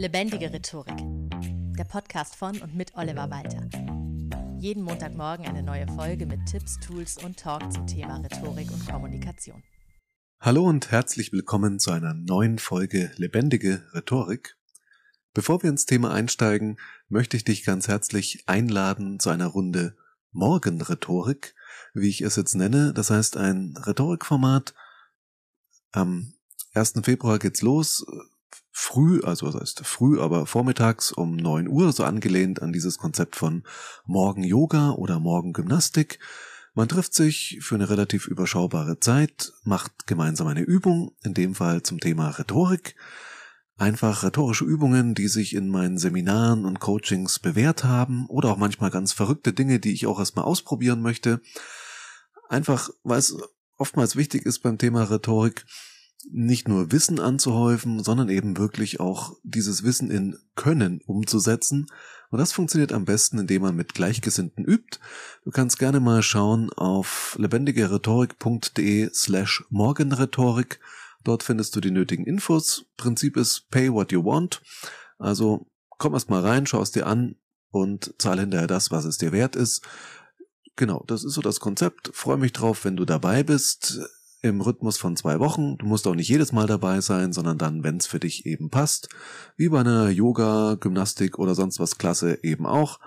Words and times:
Lebendige 0.00 0.50
Rhetorik. 0.50 0.96
Der 1.76 1.84
Podcast 1.84 2.34
von 2.34 2.58
und 2.62 2.74
mit 2.74 2.94
Oliver 2.94 3.28
Walter. 3.30 3.68
Jeden 4.58 4.82
Montagmorgen 4.82 5.44
eine 5.44 5.62
neue 5.62 5.86
Folge 5.88 6.24
mit 6.24 6.46
Tipps, 6.46 6.80
Tools 6.80 7.22
und 7.22 7.38
Talk 7.38 7.70
zum 7.70 7.86
Thema 7.86 8.16
Rhetorik 8.16 8.70
und 8.70 8.88
Kommunikation. 8.88 9.62
Hallo 10.40 10.64
und 10.64 10.90
herzlich 10.90 11.32
willkommen 11.32 11.78
zu 11.78 11.90
einer 11.90 12.14
neuen 12.14 12.58
Folge 12.58 13.12
Lebendige 13.16 13.84
Rhetorik. 13.92 14.56
Bevor 15.34 15.62
wir 15.62 15.68
ins 15.68 15.84
Thema 15.84 16.14
einsteigen, 16.14 16.78
möchte 17.10 17.36
ich 17.36 17.44
dich 17.44 17.62
ganz 17.62 17.86
herzlich 17.86 18.44
einladen 18.48 19.20
zu 19.20 19.28
einer 19.28 19.48
Runde 19.48 19.98
Morgenrhetorik, 20.32 21.54
wie 21.92 22.08
ich 22.08 22.22
es 22.22 22.36
jetzt 22.36 22.54
nenne. 22.54 22.94
Das 22.94 23.10
heißt 23.10 23.36
ein 23.36 23.76
Rhetorikformat. 23.76 24.72
Am 25.92 26.32
1. 26.72 26.94
Februar 27.02 27.38
geht's 27.38 27.60
los 27.60 28.06
früh, 28.80 29.20
also 29.22 29.46
das 29.46 29.60
heißt 29.60 29.86
früh, 29.86 30.18
aber 30.20 30.46
vormittags 30.46 31.12
um 31.12 31.36
neun 31.36 31.68
Uhr, 31.68 31.92
so 31.92 32.02
angelehnt 32.02 32.62
an 32.62 32.72
dieses 32.72 32.98
Konzept 32.98 33.36
von 33.36 33.62
Morgen 34.06 34.42
Yoga 34.42 34.92
oder 34.92 35.20
Morgen 35.20 35.52
Gymnastik. 35.52 36.18
Man 36.72 36.88
trifft 36.88 37.14
sich 37.14 37.58
für 37.60 37.74
eine 37.74 37.90
relativ 37.90 38.26
überschaubare 38.26 38.98
Zeit, 38.98 39.52
macht 39.64 40.06
gemeinsam 40.06 40.46
eine 40.46 40.62
Übung, 40.62 41.12
in 41.22 41.34
dem 41.34 41.54
Fall 41.54 41.82
zum 41.82 42.00
Thema 42.00 42.30
Rhetorik. 42.30 42.96
Einfach 43.76 44.22
rhetorische 44.22 44.64
Übungen, 44.64 45.14
die 45.14 45.28
sich 45.28 45.54
in 45.54 45.68
meinen 45.68 45.98
Seminaren 45.98 46.64
und 46.64 46.80
Coachings 46.80 47.38
bewährt 47.38 47.84
haben 47.84 48.26
oder 48.28 48.50
auch 48.50 48.56
manchmal 48.56 48.90
ganz 48.90 49.12
verrückte 49.12 49.52
Dinge, 49.52 49.78
die 49.78 49.92
ich 49.92 50.06
auch 50.06 50.18
erstmal 50.18 50.46
ausprobieren 50.46 51.02
möchte. 51.02 51.40
Einfach, 52.48 52.90
weil 53.04 53.18
es 53.18 53.36
oftmals 53.76 54.16
wichtig 54.16 54.46
ist 54.46 54.60
beim 54.60 54.78
Thema 54.78 55.04
Rhetorik, 55.04 55.66
nicht 56.28 56.68
nur 56.68 56.92
Wissen 56.92 57.18
anzuhäufen, 57.18 58.02
sondern 58.02 58.28
eben 58.28 58.58
wirklich 58.58 59.00
auch 59.00 59.36
dieses 59.42 59.82
Wissen 59.82 60.10
in 60.10 60.36
Können 60.54 61.00
umzusetzen. 61.06 61.86
Und 62.30 62.38
das 62.38 62.52
funktioniert 62.52 62.92
am 62.92 63.04
besten, 63.04 63.38
indem 63.38 63.62
man 63.62 63.74
mit 63.74 63.94
Gleichgesinnten 63.94 64.64
übt. 64.64 64.98
Du 65.44 65.50
kannst 65.50 65.78
gerne 65.78 66.00
mal 66.00 66.22
schauen 66.22 66.72
auf 66.72 67.36
lebendigerhetorik.de 67.38 69.10
slash 69.12 69.64
morgenrhetorik. 69.70 70.80
Dort 71.24 71.42
findest 71.42 71.74
du 71.74 71.80
die 71.80 71.90
nötigen 71.90 72.24
Infos. 72.24 72.86
Prinzip 72.96 73.36
ist 73.36 73.68
pay 73.70 73.92
what 73.92 74.12
you 74.12 74.24
want. 74.24 74.62
Also 75.18 75.66
komm 75.98 76.14
erst 76.14 76.30
mal 76.30 76.42
rein, 76.42 76.66
schau 76.66 76.80
es 76.80 76.92
dir 76.92 77.06
an 77.06 77.36
und 77.70 78.14
zahl 78.18 78.40
hinterher 78.40 78.66
das, 78.66 78.90
was 78.90 79.04
es 79.04 79.18
dir 79.18 79.32
wert 79.32 79.56
ist. 79.56 79.82
Genau, 80.76 81.04
das 81.06 81.24
ist 81.24 81.34
so 81.34 81.42
das 81.42 81.60
Konzept. 81.60 82.10
Freue 82.14 82.38
mich 82.38 82.52
drauf, 82.52 82.84
wenn 82.84 82.96
du 82.96 83.04
dabei 83.04 83.42
bist 83.42 84.00
im 84.42 84.60
Rhythmus 84.60 84.96
von 84.96 85.16
zwei 85.16 85.38
Wochen. 85.38 85.76
Du 85.76 85.86
musst 85.86 86.06
auch 86.06 86.14
nicht 86.14 86.28
jedes 86.28 86.52
Mal 86.52 86.66
dabei 86.66 87.00
sein, 87.00 87.32
sondern 87.32 87.58
dann, 87.58 87.84
wenn 87.84 87.98
es 87.98 88.06
für 88.06 88.20
dich 88.20 88.46
eben 88.46 88.70
passt, 88.70 89.08
wie 89.56 89.68
bei 89.68 89.80
einer 89.80 90.08
Yoga, 90.08 90.76
Gymnastik 90.80 91.38
oder 91.38 91.54
sonst 91.54 91.78
was 91.78 91.98
Klasse 91.98 92.38
eben 92.42 92.66
auch. 92.66 93.00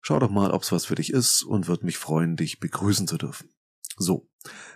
Schau 0.00 0.18
doch 0.18 0.30
mal, 0.30 0.50
ob 0.50 0.62
es 0.62 0.72
was 0.72 0.84
für 0.84 0.94
dich 0.94 1.12
ist 1.12 1.42
und 1.42 1.68
würde 1.68 1.86
mich 1.86 1.98
freuen, 1.98 2.36
dich 2.36 2.60
begrüßen 2.60 3.06
zu 3.06 3.18
dürfen. 3.18 3.50
So, 3.96 4.28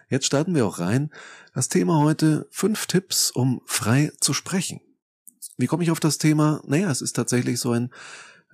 jetzt 0.09 0.27
starten 0.27 0.55
wir 0.55 0.67
auch 0.67 0.79
rein. 0.79 1.11
Das 1.55 1.69
Thema 1.69 2.01
heute 2.01 2.47
fünf 2.51 2.87
Tipps, 2.87 3.31
um 3.31 3.61
frei 3.65 4.13
zu 4.21 4.35
sprechen. 4.35 4.81
Wie 5.57 5.67
komme 5.67 5.83
ich 5.83 5.91
auf 5.91 6.01
das 6.01 6.19
Thema? 6.19 6.63
Naja, 6.67 6.91
es 6.91 7.01
ist 7.01 7.15
tatsächlich 7.15 7.59
so 7.59 7.73
ein 7.73 7.91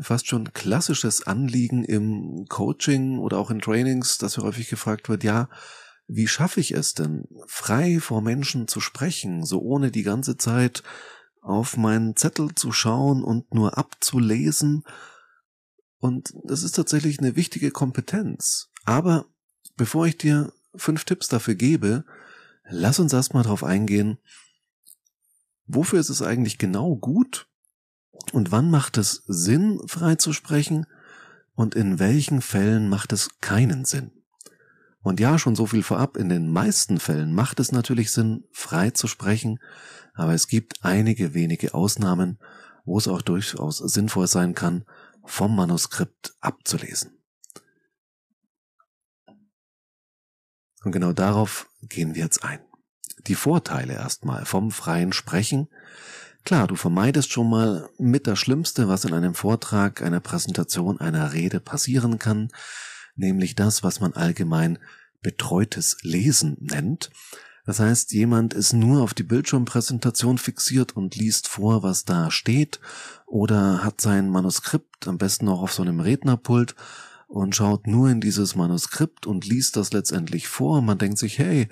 fast 0.01 0.27
schon 0.27 0.53
klassisches 0.53 1.27
Anliegen 1.27 1.85
im 1.85 2.47
Coaching 2.49 3.19
oder 3.19 3.39
auch 3.39 3.51
in 3.51 3.61
Trainings, 3.61 4.19
dass 4.19 4.37
wir 4.37 4.45
häufig 4.45 4.69
gefragt 4.69 5.09
wird, 5.09 5.25
ja, 5.25 5.49
wie 6.07 6.29
schaffe 6.29 6.61
ich 6.61 6.73
es 6.73 6.95
denn, 6.95 7.27
frei 7.47 8.01
vor 8.01 8.23
Menschen 8.23 8.69
zu 8.69 8.81
sprechen, 8.81 9.45
so 9.45 9.61
ohne 9.61 9.91
die 9.91 10.03
ganze 10.03 10.37
Zeit 10.37 10.83
auf 11.41 11.77
meinen 11.77 12.17
Zettel 12.17 12.55
zu 12.55 12.73
schauen 12.73 13.25
und 13.25 13.55
nur 13.55 13.79
abzulesen? 13.79 14.85
Und 15.99 16.35
das 16.45 16.63
ist 16.63 16.73
tatsächlich 16.73 17.19
eine 17.19 17.37
wichtige 17.37 17.71
Kompetenz. 17.71 18.71
Aber 18.85 19.27
bevor 19.77 20.07
ich 20.07 20.19
dir 20.19 20.53
fünf 20.75 21.05
Tipps 21.05 21.29
dafür 21.29 21.55
gebe, 21.55 22.05
lass 22.69 22.99
uns 22.99 23.13
erstmal 23.13 23.45
darauf 23.45 23.65
eingehen, 23.65 24.19
wofür 25.67 26.01
ist 26.01 26.11
es 26.11 26.23
eigentlich 26.23 26.59
genau 26.59 26.97
gut 26.97 27.49
und 28.33 28.53
wann 28.53 28.71
macht 28.71 28.99
es 28.99 29.23
Sinn, 29.27 29.81
frei 29.87 30.17
zu 30.17 30.33
sprechen 30.33 30.87
und 31.55 31.75
in 31.75 31.99
welchen 31.99 32.43
Fällen 32.43 32.89
macht 32.89 33.13
es 33.13 33.41
keinen 33.41 33.85
Sinn. 33.85 34.22
Und 35.03 35.19
ja, 35.19 35.39
schon 35.39 35.57
so 35.57 35.67
viel 35.67 35.83
vorab, 35.83 36.17
in 36.17 36.29
den 36.29 36.51
meisten 36.51 37.01
Fällen 37.01 37.35
macht 37.35 37.59
es 37.59 37.73
natürlich 37.73 38.13
Sinn, 38.13 38.45
frei 38.53 38.91
zu 38.91 39.09
sprechen, 39.09 39.59
aber 40.15 40.33
es 40.33 40.47
gibt 40.47 40.85
einige 40.85 41.35
wenige 41.35 41.75
Ausnahmen, 41.75 42.39
wo 42.85 42.99
es 42.99 43.09
auch 43.09 43.23
durchaus 43.23 43.79
sinnvoll 43.79 44.29
sein 44.29 44.55
kann, 44.55 44.85
vom 45.25 45.57
Manuskript 45.57 46.35
abzulesen. 46.41 47.19
Und 50.85 50.93
genau 50.93 51.13
darauf 51.13 51.69
gehen 51.83 52.15
wir 52.15 52.23
jetzt 52.25 52.45
ein. 52.45 52.61
Die 53.27 53.37
Vorteile 53.37 53.95
erstmal 53.95 54.45
vom 54.45 54.71
freien 54.73 55.13
Sprechen. 55.13 55.69
Klar, 56.45 56.67
du 56.67 56.75
vermeidest 56.75 57.31
schon 57.31 57.49
mal 57.49 57.89
mit 57.99 58.27
das 58.27 58.41
Schlimmste, 58.41 58.89
was 58.89 59.05
in 59.05 59.15
einem 59.15 59.35
Vortrag, 59.35 60.03
einer 60.03 60.19
Präsentation, 60.19 61.01
einer 61.01 61.33
Rede 61.33 61.61
passieren 61.61 62.19
kann 62.19 62.51
nämlich 63.15 63.55
das, 63.55 63.83
was 63.83 64.01
man 64.01 64.13
allgemein 64.15 64.79
betreutes 65.23 65.99
Lesen 66.03 66.57
nennt. 66.61 67.11
Das 67.65 67.79
heißt, 67.79 68.13
jemand 68.13 68.55
ist 68.55 68.73
nur 68.73 69.03
auf 69.03 69.15
die 69.15 69.23
Bildschirmpräsentation 69.23 70.39
fixiert 70.39 70.97
und 70.97 71.15
liest 71.15 71.47
vor, 71.47 71.83
was 71.85 72.05
da 72.05 72.31
steht, 72.31 72.81
oder 73.27 73.85
hat 73.85 74.01
sein 74.01 74.29
Manuskript 74.29 75.07
am 75.07 75.19
besten 75.19 75.49
auch 75.49 75.63
auf 75.63 75.73
so 75.73 75.83
einem 75.83 76.01
Rednerpult 76.01 76.75
und 77.29 77.55
schaut 77.55 77.87
nur 77.87 78.11
in 78.11 78.21
dieses 78.21 78.57
Manuskript 78.57 79.27
und 79.27 79.47
liest 79.47 79.77
das 79.77 79.93
letztendlich 79.93 80.49
vor. 80.49 80.83
Man 80.83 80.99
denkt 80.99 81.19
sich, 81.19 81.39
hey, 81.39 81.69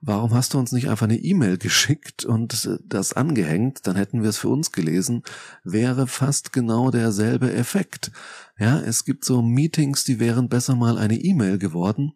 warum 0.00 0.34
hast 0.34 0.54
du 0.54 0.58
uns 0.58 0.72
nicht 0.72 0.88
einfach 0.88 1.06
eine 1.06 1.18
E-Mail 1.18 1.58
geschickt 1.58 2.24
und 2.24 2.80
das 2.84 3.12
angehängt, 3.12 3.86
dann 3.86 3.96
hätten 3.96 4.22
wir 4.22 4.30
es 4.30 4.38
für 4.38 4.48
uns 4.48 4.72
gelesen, 4.72 5.22
wäre 5.64 6.06
fast 6.06 6.52
genau 6.52 6.90
derselbe 6.90 7.52
Effekt. 7.52 8.10
Ja, 8.58 8.80
es 8.80 9.04
gibt 9.04 9.24
so 9.24 9.42
Meetings, 9.42 10.04
die 10.04 10.18
wären 10.18 10.48
besser 10.48 10.76
mal 10.76 10.96
eine 10.96 11.18
E-Mail 11.18 11.58
geworden. 11.58 12.12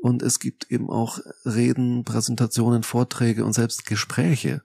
Und 0.00 0.22
es 0.22 0.40
gibt 0.40 0.70
eben 0.70 0.88
auch 0.90 1.18
Reden, 1.44 2.04
Präsentationen, 2.04 2.82
Vorträge 2.82 3.44
und 3.44 3.54
selbst 3.54 3.86
Gespräche, 3.86 4.62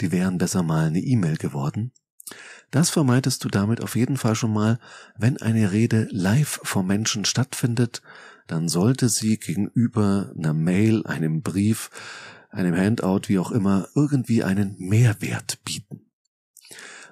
die 0.00 0.12
wären 0.12 0.38
besser 0.38 0.62
mal 0.62 0.86
eine 0.86 1.00
E-Mail 1.00 1.36
geworden. 1.36 1.92
Das 2.70 2.90
vermeidest 2.90 3.44
du 3.44 3.48
damit 3.48 3.82
auf 3.82 3.96
jeden 3.96 4.16
Fall 4.16 4.34
schon 4.34 4.52
mal, 4.52 4.78
wenn 5.16 5.36
eine 5.36 5.72
Rede 5.72 6.08
live 6.10 6.60
vor 6.62 6.82
Menschen 6.82 7.24
stattfindet, 7.24 8.02
dann 8.46 8.68
sollte 8.68 9.08
sie 9.08 9.38
gegenüber 9.38 10.32
einer 10.36 10.52
Mail, 10.52 11.06
einem 11.06 11.42
Brief, 11.42 11.90
einem 12.50 12.76
Handout, 12.76 13.22
wie 13.28 13.38
auch 13.38 13.50
immer, 13.50 13.88
irgendwie 13.94 14.42
einen 14.42 14.76
Mehrwert 14.78 15.58
bieten. 15.64 16.01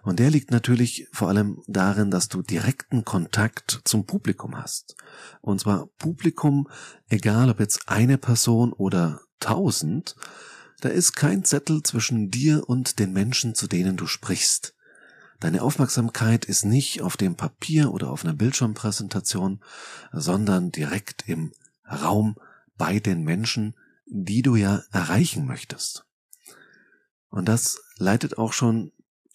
Und 0.03 0.19
der 0.19 0.31
liegt 0.31 0.51
natürlich 0.51 1.09
vor 1.13 1.29
allem 1.29 1.63
darin, 1.67 2.11
dass 2.11 2.29
du 2.29 2.43
direkten 2.43 3.05
Kontakt 3.05 3.83
zum 3.85 4.07
Publikum 4.07 4.57
hast. 4.57 4.97
Und 5.41 5.61
zwar 5.61 5.87
Publikum, 5.99 6.69
egal 7.09 7.51
ob 7.51 7.61
jetzt 7.61 7.89
eine 7.89 8.17
Person 8.17 8.73
oder 8.73 9.21
tausend, 9.41 10.17
da 10.81 10.89
ist 10.89 11.15
kein 11.15 11.45
Zettel 11.45 11.83
zwischen 11.83 12.31
dir 12.31 12.69
und 12.69 12.99
den 12.99 13.13
Menschen, 13.13 13.55
zu 13.55 13.67
denen 13.67 13.97
du 13.97 14.07
sprichst. 14.07 14.75
Deine 15.39 15.63
Aufmerksamkeit 15.63 16.45
ist 16.45 16.65
nicht 16.65 17.03
auf 17.03 17.17
dem 17.17 17.35
Papier 17.35 17.93
oder 17.93 18.11
auf 18.11 18.25
einer 18.25 18.35
Bildschirmpräsentation, 18.35 19.61
sondern 20.13 20.71
direkt 20.71 21.29
im 21.29 21.53
Raum 21.87 22.37
bei 22.77 23.01
den 23.01 23.23
Menschen, 23.23 23.75
die 24.07 24.43
du 24.43 24.57
ja 24.57 24.83
erreichen 24.91 25.47
möchtest. 25.47 26.07
Und 27.29 27.47
das 27.47 27.81
leitet 27.97 28.39
auch 28.39 28.53
schon 28.53 28.93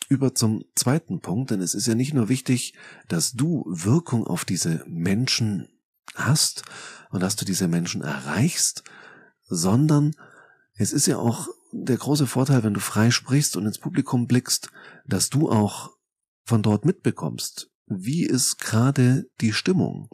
über 0.09 0.35
zum 0.35 0.63
zweiten 0.75 1.19
Punkt, 1.21 1.52
denn 1.52 1.61
es 1.61 1.73
ist 1.73 1.87
ja 1.87 1.96
nicht 1.96 2.13
nur 2.13 2.29
wichtig, 2.29 2.73
dass 3.07 3.34
du 3.34 3.66
Wirkung 3.67 4.25
auf 4.25 4.46
diese 4.46 4.84
Menschen 4.87 5.67
hast 6.16 6.63
und 7.09 7.22
dass 7.22 7.35
du 7.35 7.46
diese 7.46 7.67
Menschen 7.67 8.02
erreichst, 8.02 8.84
sondern 9.47 10.16
es 10.75 10.91
ist 10.91 11.07
ja 11.07 11.17
auch 11.17 11.47
der 11.72 11.97
große 11.97 12.28
Vorteil, 12.28 12.63
wenn 12.63 12.73
du 12.73 12.79
frei 12.79 13.11
sprichst 13.11 13.55
und 13.55 13.66
ins 13.66 13.79
Publikum 13.79 14.28
blickst, 14.28 14.69
dass 15.05 15.29
du 15.29 15.49
auch 15.49 15.91
von 16.46 16.61
dort 16.61 16.85
mitbekommst. 16.85 17.69
Wie 17.87 18.25
ist 18.25 18.59
gerade 18.59 19.25
die 19.41 19.53
Stimmung? 19.53 20.09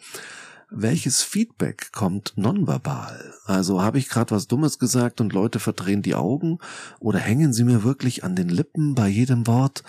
Welches 0.73 1.21
Feedback 1.21 1.91
kommt 1.91 2.31
nonverbal? 2.37 3.33
Also 3.43 3.81
habe 3.81 3.99
ich 3.99 4.07
gerade 4.07 4.33
was 4.33 4.47
Dummes 4.47 4.79
gesagt 4.79 5.19
und 5.19 5.33
Leute 5.33 5.59
verdrehen 5.59 6.01
die 6.01 6.15
Augen 6.15 6.59
oder 7.01 7.19
hängen 7.19 7.51
sie 7.51 7.65
mir 7.65 7.83
wirklich 7.83 8.23
an 8.23 8.37
den 8.37 8.47
Lippen 8.47 8.95
bei 8.95 9.09
jedem 9.09 9.47
Wort? 9.47 9.83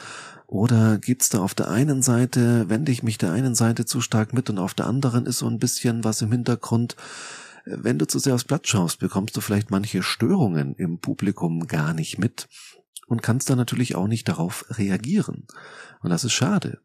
Oder 0.48 0.98
gibt's 0.98 1.28
da 1.28 1.38
auf 1.38 1.54
der 1.54 1.70
einen 1.70 2.02
Seite, 2.02 2.68
wende 2.68 2.90
ich 2.90 3.04
mich 3.04 3.16
der 3.16 3.30
einen 3.30 3.54
Seite 3.54 3.84
zu 3.84 4.00
stark 4.00 4.32
mit 4.32 4.50
und 4.50 4.58
auf 4.58 4.74
der 4.74 4.86
anderen 4.86 5.24
ist 5.24 5.38
so 5.38 5.46
ein 5.46 5.60
bisschen 5.60 6.02
was 6.02 6.20
im 6.20 6.32
Hintergrund? 6.32 6.96
Wenn 7.64 8.00
du 8.00 8.08
zu 8.08 8.18
sehr 8.18 8.34
aufs 8.34 8.42
Blatt 8.42 8.66
schaust, 8.66 8.98
bekommst 8.98 9.36
du 9.36 9.40
vielleicht 9.40 9.70
manche 9.70 10.02
Störungen 10.02 10.74
im 10.74 10.98
Publikum 10.98 11.68
gar 11.68 11.94
nicht 11.94 12.18
mit. 12.18 12.48
und 13.06 13.22
kannst 13.22 13.50
dann 13.50 13.58
natürlich 13.58 13.94
auch 13.94 14.08
nicht 14.08 14.26
darauf 14.26 14.64
reagieren. 14.70 15.46
Und 16.00 16.10
das 16.10 16.24
ist 16.24 16.32
schade. 16.32 16.80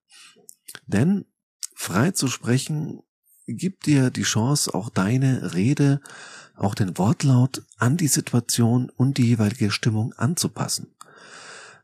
Denn 0.85 1.25
frei 1.73 2.11
zu 2.11 2.27
sprechen 2.27 3.01
gibt 3.47 3.85
dir 3.85 4.09
die 4.09 4.23
Chance, 4.23 4.73
auch 4.73 4.89
deine 4.89 5.53
Rede, 5.53 6.01
auch 6.55 6.75
den 6.75 6.97
Wortlaut 6.97 7.63
an 7.77 7.97
die 7.97 8.07
Situation 8.07 8.91
und 8.95 9.17
die 9.17 9.27
jeweilige 9.27 9.71
Stimmung 9.71 10.13
anzupassen. 10.13 10.88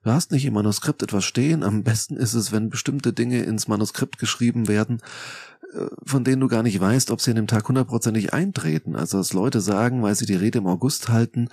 Du 0.04 0.12
hast 0.12 0.32
nicht 0.32 0.46
im 0.46 0.54
Manuskript 0.54 1.02
etwas 1.02 1.24
stehen. 1.24 1.64
Am 1.64 1.84
besten 1.84 2.18
ist 2.18 2.34
es, 2.34 2.52
wenn 2.52 2.70
bestimmte 2.70 3.14
Dinge 3.14 3.42
ins 3.44 3.70
Manuskript 3.70 4.18
geschrieben 4.18 4.68
werden, 4.68 5.02
äh, 5.74 5.86
von 6.04 6.26
denen 6.26 6.42
du 6.42 6.50
gar 6.50 6.64
nicht 6.64 6.80
weißt, 6.80 7.10
ob 7.10 7.22
sie 7.22 7.32
an 7.32 7.38
dem 7.38 7.48
Tag 7.48 7.68
hundertprozentig 7.68 8.34
eintreten. 8.34 8.98
Also 8.98 9.18
dass 9.18 9.32
Leute 9.32 9.62
sagen, 9.62 10.04
weil 10.04 10.16
sie 10.16 10.26
die 10.26 10.36
Rede 10.36 10.58
im 10.58 10.68
August 10.68 11.08
halten, 11.08 11.48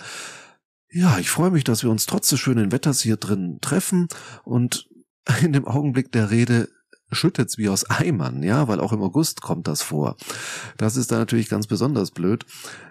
ja, 0.93 1.19
ich 1.19 1.29
freue 1.29 1.51
mich, 1.51 1.63
dass 1.63 1.83
wir 1.83 1.89
uns 1.89 2.05
trotz 2.05 2.27
des 2.27 2.41
schönen 2.41 2.73
Wetters 2.73 2.99
hier 2.99 3.15
drin 3.15 3.59
treffen 3.61 4.09
und 4.43 4.89
in 5.41 5.53
dem 5.53 5.65
Augenblick 5.65 6.11
der 6.11 6.31
Rede 6.31 6.67
schüttet's 7.11 7.57
wie 7.57 7.69
aus 7.69 7.89
Eimern, 7.89 8.43
ja, 8.43 8.67
weil 8.67 8.79
auch 8.79 8.93
im 8.93 9.01
August 9.01 9.41
kommt 9.41 9.67
das 9.67 9.81
vor. 9.81 10.15
Das 10.77 10.95
ist 10.95 11.11
da 11.11 11.17
natürlich 11.17 11.49
ganz 11.49 11.67
besonders 11.67 12.11
blöd. 12.11 12.45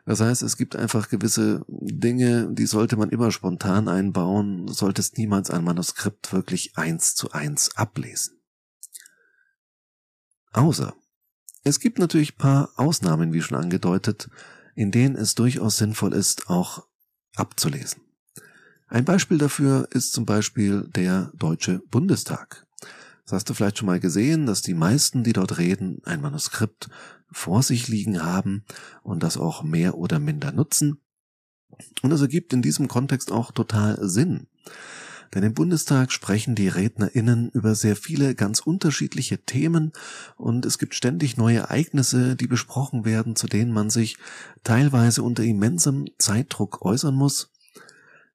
Das 0.06 0.20
heißt, 0.20 0.42
es 0.42 0.56
gibt 0.56 0.76
einfach 0.76 1.08
gewisse 1.08 1.64
Dinge, 1.68 2.48
die 2.52 2.66
sollte 2.66 2.96
man 2.96 3.10
immer 3.10 3.30
spontan 3.30 3.88
einbauen, 3.88 4.68
solltest 4.68 5.18
niemals 5.18 5.50
ein 5.50 5.64
Manuskript 5.64 6.32
wirklich 6.32 6.76
eins 6.76 7.14
zu 7.14 7.32
eins 7.32 7.76
ablesen. 7.76 8.40
Außer, 10.52 10.94
es 11.62 11.78
gibt 11.78 11.98
natürlich 11.98 12.36
paar 12.36 12.70
Ausnahmen, 12.76 13.32
wie 13.32 13.42
schon 13.42 13.58
angedeutet, 13.58 14.30
in 14.74 14.90
denen 14.90 15.16
es 15.16 15.34
durchaus 15.34 15.76
sinnvoll 15.76 16.14
ist, 16.14 16.48
auch 16.48 16.86
abzulesen. 17.36 18.02
Ein 18.88 19.04
Beispiel 19.04 19.38
dafür 19.38 19.88
ist 19.92 20.12
zum 20.12 20.26
Beispiel 20.26 20.88
der 20.96 21.30
Deutsche 21.34 21.80
Bundestag. 21.90 22.66
Das 23.30 23.36
hast 23.36 23.50
du 23.50 23.54
vielleicht 23.54 23.78
schon 23.78 23.86
mal 23.86 24.00
gesehen, 24.00 24.46
dass 24.46 24.60
die 24.60 24.74
meisten, 24.74 25.22
die 25.22 25.32
dort 25.32 25.58
reden, 25.58 26.02
ein 26.02 26.20
Manuskript 26.20 26.88
vor 27.30 27.62
sich 27.62 27.86
liegen 27.86 28.24
haben 28.24 28.64
und 29.04 29.22
das 29.22 29.36
auch 29.36 29.62
mehr 29.62 29.96
oder 29.96 30.18
minder 30.18 30.50
nutzen. 30.50 31.00
Und 32.02 32.10
das 32.10 32.22
ergibt 32.22 32.52
in 32.52 32.60
diesem 32.60 32.88
Kontext 32.88 33.30
auch 33.30 33.52
total 33.52 33.98
Sinn. 34.08 34.48
Denn 35.32 35.44
im 35.44 35.54
Bundestag 35.54 36.10
sprechen 36.10 36.56
die 36.56 36.66
RednerInnen 36.66 37.50
über 37.50 37.76
sehr 37.76 37.94
viele 37.94 38.34
ganz 38.34 38.58
unterschiedliche 38.58 39.38
Themen 39.38 39.92
und 40.36 40.66
es 40.66 40.78
gibt 40.78 40.96
ständig 40.96 41.36
neue 41.36 41.58
Ereignisse, 41.58 42.34
die 42.34 42.48
besprochen 42.48 43.04
werden, 43.04 43.36
zu 43.36 43.46
denen 43.46 43.70
man 43.70 43.90
sich 43.90 44.16
teilweise 44.64 45.22
unter 45.22 45.44
immensem 45.44 46.06
Zeitdruck 46.18 46.84
äußern 46.84 47.14
muss. 47.14 47.52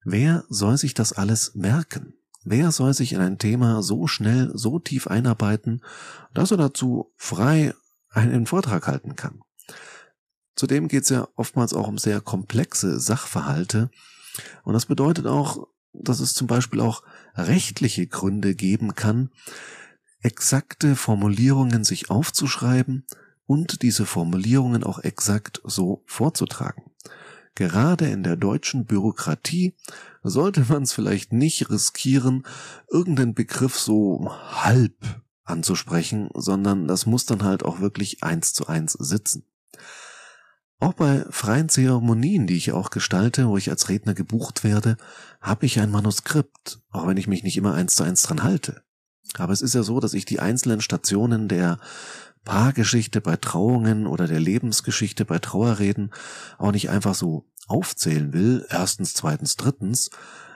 Wer 0.05 0.45
soll 0.47 0.77
sich 0.77 0.93
das 0.93 1.11
alles 1.11 1.53
merken? 1.53 2.13
Wer 2.47 2.71
soll 2.71 2.93
sich 2.93 3.11
in 3.11 3.21
ein 3.21 3.39
Thema 3.39 3.81
so 3.81 4.05
schnell, 4.05 4.51
so 4.53 4.77
tief 4.77 5.07
einarbeiten, 5.07 5.81
dass 6.35 6.51
er 6.51 6.57
dazu 6.57 7.11
frei 7.17 7.73
einen 8.11 8.45
Vortrag 8.45 8.87
halten 8.87 9.15
kann? 9.15 9.41
Zudem 10.55 10.87
geht 10.87 11.03
es 11.03 11.09
ja 11.09 11.27
oftmals 11.35 11.73
auch 11.73 11.87
um 11.87 11.97
sehr 11.97 12.21
komplexe 12.21 12.99
Sachverhalte. 12.99 13.89
Und 14.63 14.73
das 14.73 14.85
bedeutet 14.85 15.25
auch, 15.25 15.67
dass 15.91 16.19
es 16.19 16.35
zum 16.35 16.45
Beispiel 16.45 16.81
auch 16.81 17.01
rechtliche 17.33 18.05
Gründe 18.05 18.53
geben 18.53 18.93
kann, 18.93 19.31
exakte 20.21 20.95
Formulierungen 20.95 21.83
sich 21.83 22.11
aufzuschreiben 22.11 23.07
und 23.47 23.81
diese 23.81 24.05
Formulierungen 24.05 24.83
auch 24.83 24.99
exakt 24.99 25.61
so 25.63 26.03
vorzutragen. 26.05 26.83
Gerade 27.55 28.07
in 28.07 28.23
der 28.23 28.35
deutschen 28.35 28.85
Bürokratie 28.85 29.75
sollte 30.23 30.65
man 30.69 30.83
es 30.83 30.91
vielleicht 30.91 31.31
nicht 31.31 31.69
riskieren, 31.69 32.43
irgendeinen 32.89 33.33
Begriff 33.33 33.77
so 33.79 34.29
halb 34.29 35.21
anzusprechen, 35.45 36.29
sondern 36.33 36.87
das 36.87 37.05
muss 37.05 37.25
dann 37.25 37.43
halt 37.43 37.63
auch 37.63 37.79
wirklich 37.79 38.23
eins 38.23 38.53
zu 38.53 38.67
eins 38.67 38.93
sitzen. 38.93 39.45
Auch 40.79 40.93
bei 40.93 41.25
freien 41.29 41.69
Zeremonien, 41.69 42.47
die 42.47 42.57
ich 42.57 42.73
auch 42.73 42.89
gestalte, 42.89 43.47
wo 43.47 43.55
ich 43.57 43.69
als 43.69 43.87
Redner 43.87 44.13
gebucht 44.13 44.63
werde, 44.63 44.97
habe 45.39 45.65
ich 45.65 45.79
ein 45.79 45.89
Manuskript, 45.89 46.81
auch 46.91 47.07
wenn 47.07 47.17
ich 47.17 47.27
mich 47.27 47.43
nicht 47.43 47.55
immer 47.55 47.73
eins 47.73 47.95
zu 47.95 48.03
eins 48.03 48.23
dran 48.23 48.43
halte. 48.43 48.83
Aber 49.37 49.53
es 49.53 49.61
ist 49.61 49.73
ja 49.73 49.83
so, 49.83 49.99
dass 49.99 50.13
ich 50.13 50.25
die 50.25 50.39
einzelnen 50.39 50.81
Stationen 50.81 51.47
der 51.47 51.79
Paargeschichte 52.45 53.19
bei 53.19 53.35
Trauungen 53.35 54.07
oder 54.07 54.27
der 54.27 54.39
Lebensgeschichte 54.39 55.25
bei 55.25 55.39
Trauerreden 55.39 56.13
auch 56.57 56.71
nicht 56.71 56.89
einfach 56.89 57.15
so 57.15 57.45
aufzählen 57.67 58.31
will, 58.31 58.65
erstens, 58.69 59.13
zweitens, 59.13 59.57
drittens, 59.57 60.11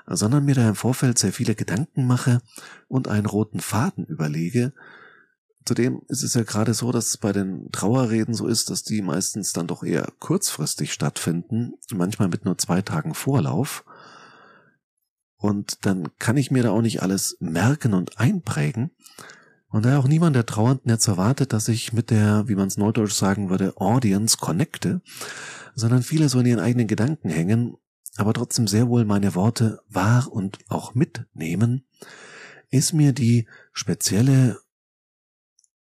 sondern 0.06 0.46
mir 0.46 0.56
da 0.56 0.70
im 0.70 0.76
Vorfeld 0.76 1.18
sehr 1.18 1.34
viele 1.34 1.56
Gedanken 1.56 2.08
mache 2.08 2.40
und 2.88 3.08
einen 3.08 3.26
roten 3.26 3.60
Faden 3.60 4.06
überlege. 4.06 4.74
Zudem 5.66 6.02
ist 6.08 6.24
es 6.24 6.34
ja 6.34 6.44
gerade 6.44 6.74
so, 6.74 6.92
dass 6.92 7.08
es 7.08 7.18
bei 7.18 7.34
den 7.34 7.70
Trauerreden 7.72 8.34
so 8.34 8.48
ist, 8.48 8.70
dass 8.70 8.84
die 8.84 9.02
meistens 9.02 9.54
dann 9.54 9.68
doch 9.68 9.84
eher 9.84 10.12
kurzfristig 10.20 10.94
stattfinden, 10.94 11.74
manchmal 11.92 12.30
mit 12.30 12.46
nur 12.46 12.58
zwei 12.58 12.82
Tagen 12.82 13.14
Vorlauf. 13.14 13.84
Und 15.38 15.86
dann 15.86 16.10
kann 16.18 16.38
ich 16.38 16.52
mir 16.52 16.64
da 16.64 16.72
auch 16.72 16.82
nicht 16.82 17.02
alles 17.02 17.38
merken 17.40 17.94
und 17.94 18.20
einprägen. 18.20 18.92
Und 19.72 19.86
da 19.86 20.00
auch 20.00 20.08
niemand 20.08 20.36
der 20.36 20.46
Trauernden 20.46 20.90
jetzt 20.90 21.08
erwartet, 21.08 21.54
dass 21.54 21.68
ich 21.68 21.94
mit 21.94 22.10
der, 22.10 22.48
wie 22.48 22.56
man 22.56 22.68
es 22.68 22.78
neudeutsch 22.78 23.14
sagen 23.14 23.50
würde, 23.50 23.78
Audience 23.78 24.38
connecte, 24.38 25.02
sondern 25.76 26.02
viele 26.02 26.28
so 26.28 26.40
in 26.40 26.48
ihren 26.48 26.60
eigenen 26.60 26.88
Gedanken 26.88 27.30
hängen, 27.30 27.78
aber 28.18 28.34
trotzdem 28.34 28.68
sehr 28.68 28.88
wohl 28.88 29.06
meine 29.06 29.36
Worte 29.36 29.82
wahr 29.88 30.28
und 30.32 30.58
auch 30.68 30.96
mitnehmen, 30.96 31.86
ist 32.72 32.94
mir 32.94 33.14
die 33.14 33.48
spezielle 33.72 34.60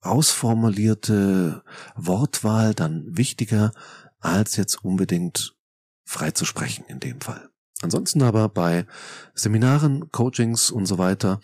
ausformulierte 0.01 1.63
Wortwahl 1.95 2.73
dann 2.73 3.17
wichtiger, 3.17 3.71
als 4.19 4.55
jetzt 4.55 4.83
unbedingt 4.83 5.55
frei 6.03 6.31
zu 6.31 6.45
sprechen 6.45 6.85
in 6.87 6.99
dem 6.99 7.21
Fall. 7.21 7.49
Ansonsten 7.81 8.21
aber 8.21 8.47
bei 8.47 8.85
Seminaren, 9.33 10.11
Coachings 10.11 10.71
und 10.71 10.85
so 10.85 10.97
weiter, 10.97 11.41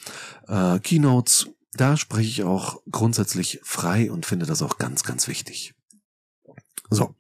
äh, 0.48 0.80
Keynotes 0.80 1.50
da 1.74 1.98
spreche 1.98 2.30
ich 2.30 2.44
auch 2.44 2.82
grundsätzlich 2.90 3.60
frei 3.64 4.12
und 4.12 4.26
finde 4.26 4.46
das 4.46 4.62
auch 4.62 4.78
ganz, 4.78 5.04
ganz 5.04 5.28
wichtig. 5.28 5.74
So, 6.90 7.16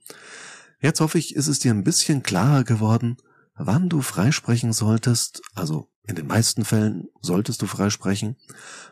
jetzt 0.82 1.00
hoffe 1.00 1.18
ich, 1.18 1.36
ist 1.36 1.48
es 1.48 1.60
dir 1.60 1.74
ein 1.74 1.84
bisschen 1.84 2.24
klarer 2.24 2.64
geworden, 2.64 3.18
wann 3.56 3.90
du 3.90 4.02
freisprechen 4.02 4.74
solltest, 4.74 5.42
also 5.56 5.88
in 6.04 6.16
den 6.16 6.28
meisten 6.28 6.66
Fällen 6.66 7.08
solltest 7.22 7.62
du 7.62 7.68
freisprechen, 7.68 8.36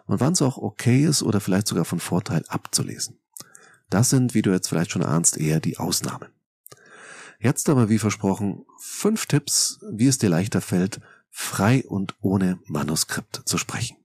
und 0.06 0.20
wann 0.20 0.34
es 0.34 0.42
auch 0.42 0.58
okay 0.58 1.04
ist 1.04 1.24
oder 1.24 1.42
vielleicht 1.42 1.68
sogar 1.68 1.86
von 1.86 2.00
Vorteil 2.00 2.46
abzulesen. 2.48 3.20
Das 3.90 4.10
sind, 4.10 4.34
wie 4.34 4.42
du 4.42 4.52
jetzt 4.52 4.70
vielleicht 4.70 4.92
schon 4.92 5.04
ahnst, 5.04 5.38
eher 5.38 5.60
die 5.60 5.78
Ausnahmen. 5.78 6.30
Jetzt 7.40 7.70
aber, 7.70 7.90
wie 7.90 8.00
versprochen, 8.00 8.66
fünf 8.80 9.26
Tipps, 9.26 9.80
wie 9.92 10.08
es 10.08 10.18
dir 10.18 10.30
leichter 10.30 10.62
fällt, 10.62 11.00
frei 11.30 11.84
und 11.86 12.16
ohne 12.22 12.60
Manuskript 12.66 13.42
zu 13.46 13.58
sprechen. 13.58 13.98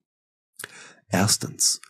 Erstens. 1.08 1.80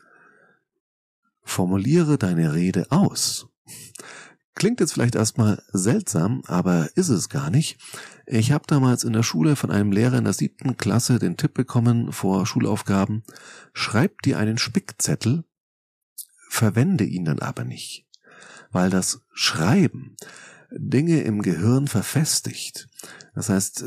Formuliere 1.42 2.18
deine 2.18 2.54
Rede 2.54 2.90
aus. 2.90 3.48
Klingt 4.54 4.80
jetzt 4.80 4.92
vielleicht 4.92 5.16
erstmal 5.16 5.62
seltsam, 5.72 6.42
aber 6.46 6.88
ist 6.96 7.08
es 7.08 7.28
gar 7.28 7.50
nicht. 7.50 7.78
Ich 8.26 8.52
habe 8.52 8.64
damals 8.66 9.02
in 9.02 9.12
der 9.12 9.24
Schule 9.24 9.56
von 9.56 9.70
einem 9.70 9.90
Lehrer 9.90 10.18
in 10.18 10.24
der 10.24 10.32
siebten 10.32 10.76
Klasse 10.76 11.18
den 11.18 11.36
Tipp 11.36 11.54
bekommen 11.54 12.12
vor 12.12 12.46
Schulaufgaben, 12.46 13.24
schreib 13.72 14.22
dir 14.22 14.38
einen 14.38 14.56
Spickzettel, 14.56 15.44
verwende 16.48 17.04
ihn 17.04 17.24
dann 17.24 17.40
aber 17.40 17.64
nicht, 17.64 18.06
weil 18.70 18.90
das 18.90 19.20
Schreiben 19.32 20.16
Dinge 20.70 21.22
im 21.22 21.42
Gehirn 21.42 21.88
verfestigt. 21.88 22.88
Das 23.34 23.48
heißt, 23.48 23.84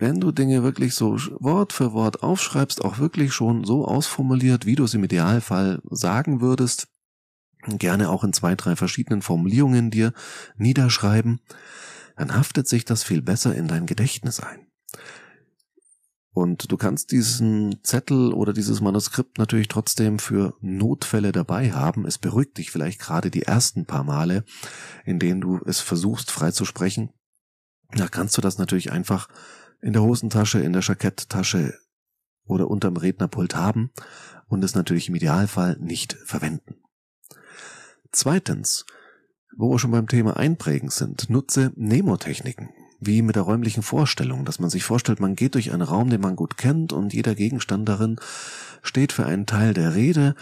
wenn 0.00 0.18
du 0.18 0.32
Dinge 0.32 0.62
wirklich 0.62 0.94
so 0.94 1.18
Wort 1.40 1.74
für 1.74 1.92
Wort 1.92 2.22
aufschreibst, 2.22 2.82
auch 2.82 2.98
wirklich 2.98 3.34
schon 3.34 3.64
so 3.64 3.84
ausformuliert, 3.84 4.64
wie 4.64 4.74
du 4.74 4.84
es 4.84 4.94
im 4.94 5.04
Idealfall 5.04 5.80
sagen 5.90 6.40
würdest, 6.40 6.88
gerne 7.66 8.08
auch 8.08 8.24
in 8.24 8.32
zwei, 8.32 8.54
drei 8.54 8.76
verschiedenen 8.76 9.20
Formulierungen 9.20 9.90
dir 9.90 10.14
niederschreiben, 10.56 11.40
dann 12.16 12.34
haftet 12.34 12.66
sich 12.66 12.86
das 12.86 13.04
viel 13.04 13.20
besser 13.20 13.54
in 13.54 13.68
dein 13.68 13.84
Gedächtnis 13.84 14.40
ein. 14.40 14.66
Und 16.32 16.72
du 16.72 16.78
kannst 16.78 17.10
diesen 17.12 17.80
Zettel 17.82 18.32
oder 18.32 18.54
dieses 18.54 18.80
Manuskript 18.80 19.36
natürlich 19.36 19.68
trotzdem 19.68 20.18
für 20.18 20.54
Notfälle 20.60 21.32
dabei 21.32 21.72
haben. 21.72 22.06
Es 22.06 22.16
beruhigt 22.18 22.56
dich 22.56 22.70
vielleicht 22.70 23.00
gerade 23.00 23.30
die 23.30 23.42
ersten 23.42 23.84
paar 23.84 24.04
Male, 24.04 24.44
in 25.04 25.18
denen 25.18 25.42
du 25.42 25.60
es 25.66 25.80
versuchst 25.80 26.30
frei 26.30 26.52
zu 26.52 26.64
sprechen. 26.64 27.10
Da 27.92 28.08
kannst 28.08 28.38
du 28.38 28.40
das 28.40 28.56
natürlich 28.56 28.92
einfach 28.92 29.28
in 29.82 29.92
der 29.92 30.02
Hosentasche, 30.02 30.60
in 30.60 30.72
der 30.72 30.82
Jacketttasche 30.82 31.74
oder 32.44 32.68
unterm 32.68 32.96
Rednerpult 32.96 33.54
haben 33.54 33.92
und 34.48 34.64
es 34.64 34.74
natürlich 34.74 35.08
im 35.08 35.14
Idealfall 35.14 35.76
nicht 35.80 36.14
verwenden. 36.24 36.76
Zweitens, 38.12 38.84
wo 39.56 39.70
wir 39.70 39.78
schon 39.78 39.92
beim 39.92 40.08
Thema 40.08 40.36
Einprägen 40.36 40.90
sind, 40.90 41.30
nutze 41.30 41.72
Nemotechniken. 41.76 42.70
wie 43.00 43.22
mit 43.22 43.34
der 43.34 43.42
räumlichen 43.44 43.82
Vorstellung, 43.82 44.44
dass 44.44 44.58
man 44.58 44.68
sich 44.68 44.84
vorstellt, 44.84 45.20
man 45.20 45.34
geht 45.34 45.54
durch 45.54 45.72
einen 45.72 45.80
Raum, 45.82 46.10
den 46.10 46.20
man 46.20 46.36
gut 46.36 46.58
kennt 46.58 46.92
und 46.92 47.14
jeder 47.14 47.34
Gegenstand 47.34 47.88
darin 47.88 48.16
steht 48.82 49.12
für 49.12 49.24
einen 49.24 49.46
Teil 49.46 49.72
der 49.72 49.94
Rede. 49.94 50.34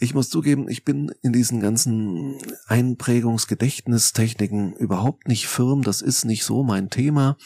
Ich 0.00 0.14
muss 0.14 0.28
zugeben, 0.28 0.68
ich 0.68 0.84
bin 0.84 1.12
in 1.22 1.32
diesen 1.32 1.60
ganzen 1.60 2.38
Einprägungsgedächtnistechniken 2.66 4.72
überhaupt 4.74 5.28
nicht 5.28 5.46
firm. 5.46 5.82
Das 5.82 6.02
ist 6.02 6.24
nicht 6.24 6.44
so 6.44 6.64
mein 6.64 6.90
Thema. 6.90 7.36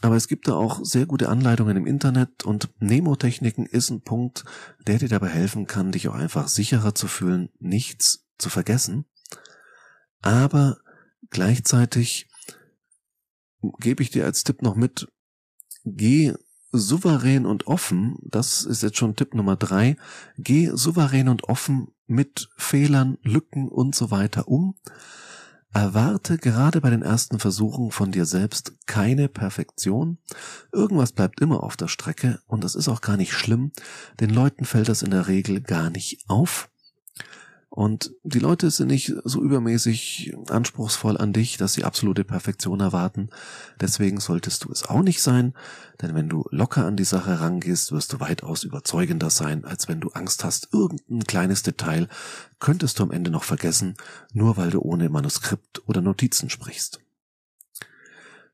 Aber 0.00 0.16
es 0.16 0.26
gibt 0.26 0.48
da 0.48 0.54
auch 0.54 0.80
sehr 0.84 1.06
gute 1.06 1.28
Anleitungen 1.28 1.76
im 1.76 1.86
Internet 1.86 2.44
und 2.44 2.70
Nemotechniken 2.80 3.66
ist 3.66 3.90
ein 3.90 4.00
Punkt, 4.00 4.44
der 4.86 4.98
dir 4.98 5.08
dabei 5.08 5.28
helfen 5.28 5.66
kann, 5.66 5.92
dich 5.92 6.08
auch 6.08 6.14
einfach 6.14 6.48
sicherer 6.48 6.94
zu 6.94 7.06
fühlen, 7.06 7.50
nichts 7.60 8.26
zu 8.38 8.50
vergessen. 8.50 9.04
Aber 10.20 10.78
gleichzeitig 11.30 12.28
gebe 13.78 14.02
ich 14.02 14.10
dir 14.10 14.24
als 14.24 14.42
Tipp 14.44 14.62
noch 14.62 14.74
mit, 14.74 15.08
geh 15.84 16.34
souverän 16.72 17.44
und 17.44 17.66
offen, 17.66 18.16
das 18.22 18.64
ist 18.64 18.82
jetzt 18.82 18.96
schon 18.96 19.14
Tipp 19.14 19.34
Nummer 19.34 19.56
drei, 19.56 19.96
geh 20.38 20.70
souverän 20.72 21.28
und 21.28 21.44
offen 21.44 21.88
mit 22.06 22.48
Fehlern, 22.56 23.18
Lücken 23.22 23.68
und 23.68 23.94
so 23.94 24.10
weiter 24.10 24.48
um. 24.48 24.74
Erwarte 25.74 26.36
gerade 26.36 26.80
bei 26.80 26.90
den 26.90 27.02
ersten 27.02 27.38
Versuchen 27.38 27.90
von 27.90 28.12
dir 28.12 28.26
selbst 28.26 28.74
keine 28.86 29.28
Perfektion. 29.28 30.18
Irgendwas 30.70 31.12
bleibt 31.12 31.40
immer 31.40 31.62
auf 31.62 31.76
der 31.76 31.88
Strecke 31.88 32.40
und 32.46 32.62
das 32.62 32.74
ist 32.74 32.88
auch 32.88 33.00
gar 33.00 33.16
nicht 33.16 33.32
schlimm. 33.32 33.72
Den 34.20 34.30
Leuten 34.30 34.64
fällt 34.64 34.88
das 34.88 35.02
in 35.02 35.10
der 35.10 35.28
Regel 35.28 35.62
gar 35.62 35.88
nicht 35.90 36.24
auf. 36.28 36.68
Und 37.74 38.12
die 38.22 38.38
Leute 38.38 38.70
sind 38.70 38.88
nicht 38.88 39.14
so 39.24 39.40
übermäßig 39.40 40.34
anspruchsvoll 40.50 41.16
an 41.16 41.32
dich, 41.32 41.56
dass 41.56 41.72
sie 41.72 41.84
absolute 41.84 42.22
Perfektion 42.22 42.80
erwarten. 42.80 43.30
Deswegen 43.80 44.20
solltest 44.20 44.64
du 44.64 44.70
es 44.70 44.84
auch 44.84 45.00
nicht 45.00 45.22
sein, 45.22 45.54
denn 46.02 46.14
wenn 46.14 46.28
du 46.28 46.44
locker 46.50 46.84
an 46.84 46.98
die 46.98 47.04
Sache 47.04 47.40
rangehst, 47.40 47.90
wirst 47.90 48.12
du 48.12 48.20
weitaus 48.20 48.64
überzeugender 48.64 49.30
sein, 49.30 49.64
als 49.64 49.88
wenn 49.88 50.00
du 50.00 50.10
Angst 50.10 50.44
hast, 50.44 50.68
irgendein 50.74 51.24
kleines 51.24 51.62
Detail 51.62 52.08
könntest 52.60 52.98
du 52.98 53.04
am 53.04 53.10
Ende 53.10 53.30
noch 53.30 53.44
vergessen, 53.44 53.94
nur 54.34 54.58
weil 54.58 54.68
du 54.68 54.80
ohne 54.80 55.08
Manuskript 55.08 55.88
oder 55.88 56.02
Notizen 56.02 56.50
sprichst. 56.50 57.00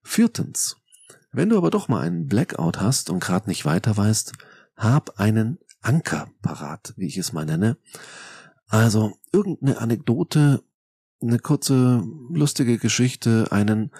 Viertens. 0.04 0.76
Wenn 1.32 1.48
du 1.48 1.56
aber 1.56 1.70
doch 1.72 1.88
mal 1.88 2.02
einen 2.02 2.28
Blackout 2.28 2.80
hast 2.80 3.10
und 3.10 3.18
gerade 3.18 3.48
nicht 3.48 3.64
weiter 3.64 3.96
weißt, 3.96 4.34
hab 4.76 5.18
einen 5.18 5.58
Anker 5.82 6.30
parat, 6.40 6.94
wie 6.96 7.06
ich 7.06 7.18
es 7.18 7.32
mal 7.32 7.46
nenne 7.46 7.78
also 8.68 9.18
irgendeine 9.32 9.78
Anekdote, 9.78 10.62
eine 11.20 11.38
kurze, 11.38 12.04
lustige 12.30 12.78
Geschichte, 12.78 13.48
einen 13.50 13.90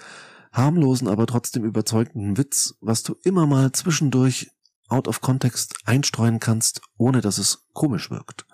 harmlosen, 0.51 1.07
aber 1.07 1.27
trotzdem 1.27 1.63
überzeugenden 1.63 2.37
Witz, 2.37 2.75
was 2.81 3.03
du 3.03 3.15
immer 3.23 3.45
mal 3.45 3.71
zwischendurch 3.71 4.51
out 4.87 5.07
of 5.07 5.21
context 5.21 5.75
einstreuen 5.85 6.39
kannst, 6.39 6.81
ohne 6.97 7.21
dass 7.21 7.37
es 7.37 7.67
komisch 7.73 8.09
wirkt. 8.09 8.45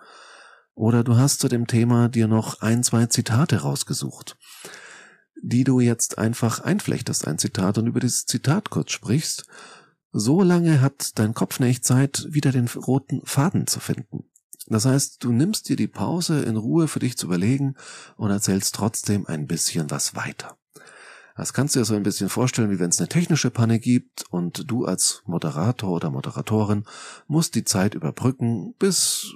Oder 0.74 1.03
du 1.03 1.15
hast 1.15 1.39
zu 1.39 1.48
dem 1.48 1.67
Thema 1.67 2.10
dir 2.10 2.27
noch 2.27 2.62
ein, 2.62 2.84
zwei 2.84 3.05
Zitate 3.05 3.62
rausgesucht, 3.62 4.38
die 5.41 5.63
du 5.63 5.79
jetzt 5.79 6.17
einfach 6.17 6.60
einflechtest, 6.60 7.27
ein 7.27 7.38
Zitat, 7.38 7.77
und 7.77 7.88
über 7.88 8.01
dieses 8.01 8.25
Zitat 8.25 8.69
kurz 8.69 8.91
sprichst. 8.91 9.45
So 10.12 10.43
lange 10.43 10.81
hat 10.81 11.17
dein 11.17 11.34
Kopf 11.34 11.60
nicht 11.60 11.86
Zeit, 11.86 12.27
wieder 12.29 12.51
den 12.51 12.67
roten 12.67 13.22
Faden 13.25 13.67
zu 13.67 13.79
finden. 13.79 14.25
Das 14.67 14.86
heißt, 14.86 15.24
du 15.24 15.31
nimmst 15.31 15.69
dir 15.69 15.75
die 15.75 15.88
Pause 15.88 16.41
in 16.41 16.57
Ruhe 16.57 16.88
für 16.88 17.00
dich 17.00 17.17
zu 17.17 17.27
überlegen 17.27 17.75
und 18.17 18.31
erzählst 18.31 18.75
trotzdem 18.75 19.27
ein 19.27 19.48
bisschen 19.48 19.91
was 19.91 20.15
weiter. 20.15 20.57
Das 21.38 21.53
kannst 21.53 21.75
du 21.75 21.79
dir 21.79 21.86
so 21.86 21.95
ein 21.95 22.03
bisschen 22.03 22.29
vorstellen, 22.29 22.72
wie 22.72 22.79
wenn 22.79 22.89
es 22.89 23.00
eine 23.00 23.10
technische 23.10 23.51
Panne 23.51 23.79
gibt 23.79 24.24
und 24.29 24.69
du 24.72 24.86
als 24.86 25.22
Moderator 25.25 25.91
oder 25.91 26.10
Moderatorin 26.10 26.86
musst 27.27 27.55
die 27.55 27.65
Zeit 27.65 27.93
überbrücken, 27.93 28.74
bis 28.79 29.36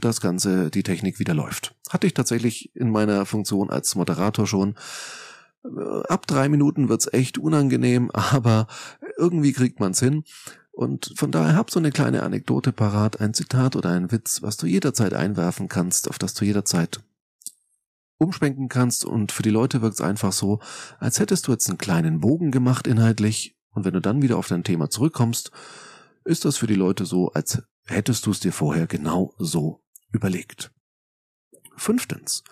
das 0.00 0.20
Ganze, 0.20 0.70
die 0.70 0.82
Technik 0.82 1.18
wieder 1.18 1.34
läuft. 1.34 1.74
Hatte 1.90 2.06
ich 2.06 2.14
tatsächlich 2.14 2.74
in 2.74 2.90
meiner 2.90 3.26
Funktion 3.26 3.70
als 3.70 3.94
Moderator 3.94 4.46
schon. 4.46 4.76
Ab 6.08 6.28
drei 6.28 6.48
Minuten 6.48 6.88
wird's 6.88 7.12
echt 7.12 7.38
unangenehm, 7.38 8.10
aber 8.14 8.68
irgendwie 9.18 9.52
kriegt 9.52 9.80
man's 9.80 9.98
hin. 9.98 10.24
Und 10.76 11.14
von 11.16 11.30
daher 11.30 11.56
hab 11.56 11.70
so 11.70 11.78
eine 11.78 11.90
kleine 11.90 12.22
Anekdote 12.22 12.70
parat, 12.70 13.18
ein 13.22 13.32
Zitat 13.32 13.76
oder 13.76 13.88
ein 13.88 14.12
Witz, 14.12 14.42
was 14.42 14.58
du 14.58 14.66
jederzeit 14.66 15.14
einwerfen 15.14 15.68
kannst, 15.68 16.06
auf 16.06 16.18
das 16.18 16.34
du 16.34 16.44
jederzeit 16.44 17.00
umschwenken 18.18 18.68
kannst 18.68 19.06
und 19.06 19.32
für 19.32 19.42
die 19.42 19.48
Leute 19.48 19.80
wirkt 19.80 19.94
es 19.94 20.00
einfach 20.02 20.34
so, 20.34 20.60
als 20.98 21.18
hättest 21.18 21.46
du 21.46 21.52
jetzt 21.52 21.66
einen 21.70 21.78
kleinen 21.78 22.20
Bogen 22.20 22.50
gemacht 22.50 22.86
inhaltlich 22.86 23.56
und 23.70 23.86
wenn 23.86 23.94
du 23.94 24.02
dann 24.02 24.20
wieder 24.20 24.36
auf 24.36 24.48
dein 24.48 24.64
Thema 24.64 24.90
zurückkommst, 24.90 25.50
ist 26.24 26.44
das 26.44 26.58
für 26.58 26.66
die 26.66 26.74
Leute 26.74 27.06
so, 27.06 27.32
als 27.32 27.62
hättest 27.86 28.26
du 28.26 28.30
es 28.30 28.40
dir 28.40 28.52
vorher 28.52 28.86
genau 28.86 29.32
so 29.38 29.82
überlegt. 30.12 30.72
Fünftens. 31.78 32.44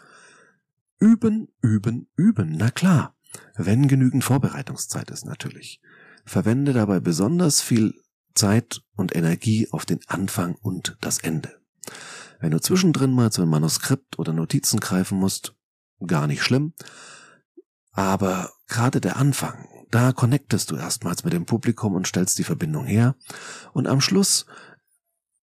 Üben, 0.99 1.49
üben, 1.61 2.09
üben. 2.17 2.57
Na 2.57 2.71
klar. 2.71 3.15
Wenn 3.55 3.87
genügend 3.87 4.25
Vorbereitungszeit 4.25 5.11
ist 5.11 5.27
natürlich. 5.27 5.83
Verwende 6.25 6.73
dabei 6.73 7.01
besonders 7.01 7.61
viel 7.61 7.95
Zeit 8.35 8.83
und 8.97 9.15
Energie 9.15 9.69
auf 9.71 9.87
den 9.87 10.01
Anfang 10.07 10.57
und 10.57 10.97
das 11.01 11.19
Ende. 11.19 11.61
Wenn 12.41 12.51
du 12.51 12.61
zwischendrin 12.61 13.13
mal 13.13 13.33
zu 13.33 13.43
einem 13.43 13.51
Manuskript 13.51 14.19
oder 14.19 14.33
Notizen 14.33 14.81
greifen 14.81 15.19
musst, 15.19 15.55
gar 16.07 16.27
nicht 16.27 16.43
schlimm. 16.43 16.75
Aber 17.93 18.53
gerade 18.67 19.01
der 19.01 19.17
Anfang, 19.17 19.69
da 19.91 20.13
connectest 20.13 20.71
du 20.71 20.77
erstmals 20.77 21.25
mit 21.25 21.33
dem 21.33 21.47
Publikum 21.47 21.95
und 21.95 22.07
stellst 22.07 22.39
die 22.39 22.45
Verbindung 22.45 22.85
her. 22.85 23.15
Und 23.73 23.87
am 23.87 24.01
Schluss 24.01 24.47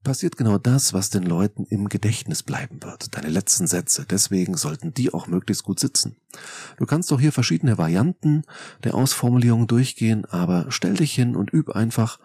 passiert 0.02 0.37
genau 0.37 0.59
das, 0.59 0.92
was 0.92 1.11
den 1.11 1.23
Leuten 1.23 1.64
im 1.64 1.88
Gedächtnis 1.88 2.42
bleiben 2.42 2.82
wird. 2.82 3.14
Deine 3.16 3.28
letzten 3.28 3.66
Sätze. 3.66 4.06
Deswegen 4.09 4.56
sollten 4.56 4.94
die 4.94 5.12
auch 5.12 5.26
möglichst 5.26 5.62
gut 5.62 5.78
sitzen. 5.78 6.16
Du 6.78 6.87
kannst 6.87 7.12
auch 7.12 7.20
hier 7.20 7.32
verschiedene 7.32 7.78
Varianten 7.78 8.42
der 8.82 8.94
Ausformulierung 8.94 9.66
durchgehen, 9.66 10.25
aber 10.25 10.66
stell 10.70 10.94
dich 10.94 11.14
hin 11.14 11.37
und 11.37 11.52
üb 11.52 11.70
einfach 11.70 12.18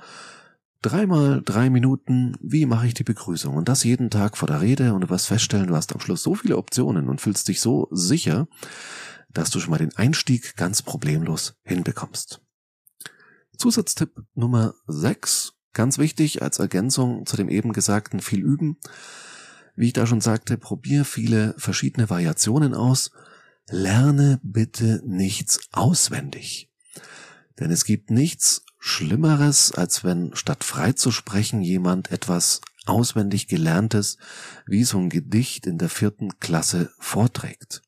dreimal 0.82 1.41
drei 1.44 1.70
Minuten, 1.70 2.36
wie 2.41 2.65
mache 2.65 2.88
ich 2.88 2.94
die 2.94 3.03
Begrüßung? 3.03 3.55
Und 3.55 3.70
das 3.70 3.84
jeden 3.84 4.10
Tag 4.10 4.38
vor 4.38 4.48
der 4.48 4.62
Rede 4.62 4.94
und 4.94 5.01
du 5.01 5.10
wirst 5.10 5.27
feststellen, 5.27 5.67
du 5.67 5.75
hast 5.75 5.94
am 5.94 6.00
Schluss 6.00 6.24
so 6.24 6.36
viele 6.36 6.58
Optionen 6.58 7.10
und 7.10 7.22
fühlst 7.22 7.48
dich 7.48 7.62
so 7.62 7.88
sicher, 7.91 8.48
dass 9.29 9.50
du 9.50 9.60
schon 9.60 9.72
mal 9.72 9.77
den 9.77 9.96
Einstieg 9.96 10.55
ganz 10.55 10.82
problemlos 10.82 11.55
hinbekommst. 11.63 12.41
Zusatztipp 13.58 14.24
Nummer 14.34 14.74
6, 14.88 15.53
ganz 15.74 15.98
wichtig 15.98 16.41
als 16.41 16.60
Ergänzung 16.60 17.25
zu 17.25 17.38
dem 17.38 17.50
eben 17.50 17.74
gesagten 17.74 18.20
viel 18.20 18.41
üben. 18.41 18.77
Wie 19.75 19.88
ich 19.88 19.94
da 19.94 20.08
schon 20.08 20.22
sagte, 20.22 20.58
probier 20.58 21.05
viele 21.05 21.53
verschiedene 21.58 22.10
Variationen 22.10 22.74
aus. 22.74 23.12
Lerne 23.67 24.39
bitte 24.44 25.01
nichts 25.05 25.60
auswendig. 25.72 26.72
Denn 27.60 27.72
es 27.72 27.86
gibt 27.86 28.10
nichts 28.10 28.65
Schlimmeres, 28.88 29.72
als 29.72 30.04
wenn 30.04 30.36
statt 30.36 30.63
frei 30.63 30.94
zu 30.94 31.10
sprechen 31.10 31.63
jemand 31.63 32.12
etwas 32.12 32.62
auswendig 32.86 33.48
gelerntes 33.48 34.18
wie 34.68 34.84
so 34.84 35.00
ein 35.00 35.10
Gedicht 35.10 35.65
in 35.65 35.80
der 35.80 35.89
vierten 35.89 36.39
Klasse 36.39 36.94
vorträgt. 37.00 37.82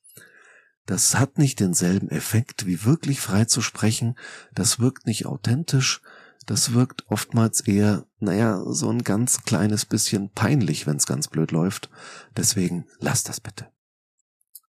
Das 0.88 1.14
hat 1.14 1.38
nicht 1.38 1.60
denselben 1.60 2.10
Effekt 2.10 2.66
wie 2.66 2.84
wirklich 2.84 3.20
frei 3.20 3.46
zu 3.46 3.62
sprechen, 3.62 4.18
das 4.56 4.80
wirkt 4.80 5.06
nicht 5.06 5.28
authentisch, 5.28 6.02
das 6.48 6.74
wirkt 6.74 7.06
oftmals 7.10 7.62
eher, 7.62 8.08
naja, 8.18 8.64
so 8.66 8.90
ein 8.90 9.04
ganz 9.04 9.44
kleines 9.44 9.86
bisschen 9.86 10.32
peinlich, 10.32 10.88
wenn 10.88 10.98
es 10.98 11.06
ganz 11.06 11.28
blöd 11.28 11.52
läuft. 11.52 11.92
Deswegen 12.36 12.88
lass 12.98 13.24
das 13.24 13.40
bitte. 13.40 13.68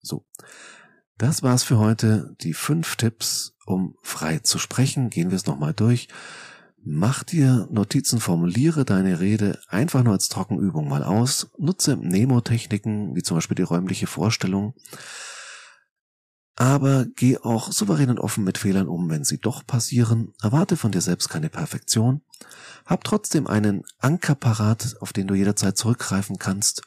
So. 0.02 0.26
Das 1.18 1.42
war's 1.42 1.64
für 1.64 1.78
heute. 1.78 2.36
Die 2.40 2.54
fünf 2.54 2.94
Tipps, 2.94 3.56
um 3.66 3.96
frei 4.02 4.38
zu 4.38 4.58
sprechen. 4.58 5.10
Gehen 5.10 5.30
wir 5.30 5.36
es 5.36 5.46
nochmal 5.46 5.74
durch. 5.74 6.08
Mach 6.84 7.24
dir 7.24 7.66
Notizen, 7.72 8.20
formuliere 8.20 8.84
deine 8.84 9.18
Rede 9.18 9.58
einfach 9.66 10.04
nur 10.04 10.12
als 10.12 10.28
Trockenübung 10.28 10.88
mal 10.88 11.02
aus. 11.02 11.50
Nutze 11.58 11.96
Nemo-Techniken, 11.96 13.16
wie 13.16 13.22
zum 13.24 13.36
Beispiel 13.36 13.56
die 13.56 13.62
räumliche 13.62 14.06
Vorstellung. 14.06 14.74
Aber 16.54 17.06
geh 17.16 17.36
auch 17.38 17.72
souverän 17.72 18.10
und 18.10 18.20
offen 18.20 18.44
mit 18.44 18.56
Fehlern 18.56 18.86
um, 18.86 19.10
wenn 19.10 19.24
sie 19.24 19.38
doch 19.38 19.66
passieren. 19.66 20.34
Erwarte 20.40 20.76
von 20.76 20.92
dir 20.92 21.00
selbst 21.00 21.28
keine 21.28 21.50
Perfektion. 21.50 22.22
Hab 22.86 23.02
trotzdem 23.02 23.48
einen 23.48 23.82
Anker 23.98 24.36
parat, 24.36 24.96
auf 25.00 25.12
den 25.12 25.26
du 25.26 25.34
jederzeit 25.34 25.76
zurückgreifen 25.76 26.38
kannst 26.38 26.82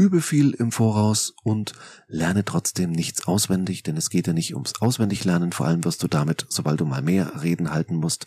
übe 0.00 0.22
viel 0.22 0.52
im 0.52 0.72
Voraus 0.72 1.34
und 1.42 1.74
lerne 2.08 2.42
trotzdem 2.42 2.90
nichts 2.90 3.26
auswendig, 3.28 3.82
denn 3.82 3.98
es 3.98 4.08
geht 4.08 4.26
ja 4.26 4.32
nicht 4.32 4.54
ums 4.54 4.80
Auswendiglernen, 4.80 5.52
vor 5.52 5.66
allem 5.66 5.84
wirst 5.84 6.02
du 6.02 6.08
damit, 6.08 6.46
sobald 6.48 6.80
du 6.80 6.86
mal 6.86 7.02
mehr 7.02 7.42
Reden 7.42 7.70
halten 7.70 7.96
musst, 7.96 8.26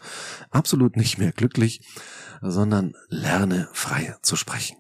absolut 0.51 0.95
nicht 0.97 1.17
mehr 1.17 1.31
glücklich, 1.31 1.83
sondern 2.41 2.93
lerne 3.09 3.69
frei 3.73 4.15
zu 4.21 4.35
sprechen. 4.35 4.77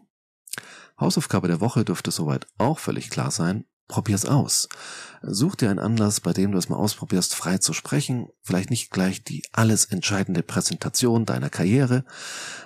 Hausaufgabe 0.99 1.47
der 1.47 1.61
Woche 1.61 1.83
dürfte 1.83 2.11
soweit 2.11 2.45
auch 2.59 2.77
völlig 2.77 3.09
klar 3.09 3.31
sein. 3.31 3.65
Probier's 3.87 4.25
aus. 4.25 4.69
Such 5.21 5.55
dir 5.55 5.69
einen 5.69 5.79
Anlass, 5.79 6.19
bei 6.19 6.33
dem 6.33 6.51
du 6.51 6.57
es 6.57 6.67
mal 6.67 6.75
ausprobierst, 6.75 7.35
frei 7.35 7.57
zu 7.57 7.73
sprechen. 7.73 8.27
Vielleicht 8.41 8.69
nicht 8.69 8.91
gleich 8.91 9.23
die 9.23 9.43
alles 9.51 9.85
entscheidende 9.85 10.43
Präsentation 10.43 11.25
deiner 11.25 11.49
Karriere, 11.49 12.03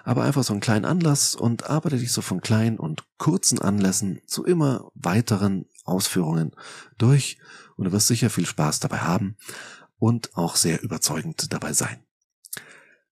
aber 0.04 0.24
einfach 0.24 0.44
so 0.44 0.54
einen 0.54 0.62
kleinen 0.62 0.86
Anlass 0.86 1.36
und 1.36 1.70
arbeite 1.70 1.98
dich 1.98 2.12
so 2.12 2.22
von 2.22 2.42
kleinen 2.42 2.80
und 2.80 3.04
kurzen 3.18 3.60
Anlässen 3.60 4.22
zu 4.26 4.44
immer 4.44 4.92
weiteren 4.96 5.66
Ausführungen 5.84 6.52
durch 6.98 7.38
und 7.76 7.86
du 7.86 7.92
wirst 7.92 8.08
sicher 8.08 8.30
viel 8.30 8.46
Spaß 8.46 8.80
dabei 8.80 9.00
haben 9.00 9.38
und 10.00 10.36
auch 10.36 10.56
sehr 10.56 10.82
überzeugend 10.82 11.52
dabei 11.54 11.74
sein. 11.74 12.07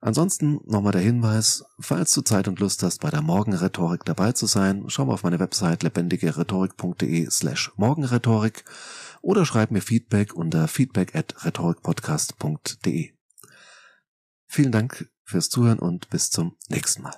Ansonsten 0.06 0.60
nochmal 0.66 0.92
der 0.92 1.02
Hinweis, 1.02 1.66
falls 1.80 2.12
du 2.12 2.22
Zeit 2.22 2.48
und 2.48 2.60
Lust 2.60 2.84
hast, 2.84 3.00
bei 3.02 3.10
der 3.10 3.24
Morgenrhetorik 3.24 4.06
dabei 4.06 4.34
zu 4.34 4.46
sein, 4.46 4.84
schau 4.86 5.06
mal 5.06 5.16
auf 5.16 5.24
meine 5.24 5.40
Website 5.40 5.82
lebendigerhetorik.de 5.82 7.28
slash 7.32 7.72
morgenrhetorik 7.76 8.66
oder 9.24 9.48
schreib 9.48 9.72
mir 9.72 9.82
Feedback 9.82 10.36
unter 10.36 10.68
feedback 10.68 11.16
at 11.16 11.44
rhetorikpodcast.de. 11.44 13.14
Vielen 14.46 14.72
Dank 14.72 15.10
fürs 15.24 15.50
Zuhören 15.50 15.80
und 15.80 16.08
bis 16.12 16.30
zum 16.30 16.56
nächsten 16.70 17.02
Mal. 17.02 17.16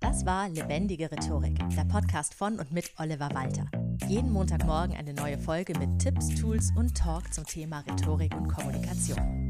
Das 0.00 0.26
war 0.26 0.50
Lebendige 0.50 1.10
Rhetorik, 1.10 1.58
der 1.70 1.84
Podcast 1.86 2.34
von 2.34 2.58
und 2.58 2.72
mit 2.72 2.92
Oliver 2.98 3.30
Walter. 3.32 3.70
Jeden 4.06 4.32
Montagmorgen 4.32 4.94
eine 4.96 5.14
neue 5.14 5.38
Folge 5.38 5.78
mit 5.78 5.98
Tipps, 5.98 6.28
Tools 6.38 6.72
und 6.76 6.94
Talk 6.94 7.32
zum 7.32 7.46
Thema 7.46 7.80
Rhetorik 7.80 8.34
und 8.36 8.48
Kommunikation. 8.48 9.49